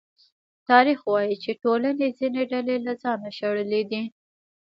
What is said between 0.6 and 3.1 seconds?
تاریخ وايي چې ټولنې ځینې ډلې له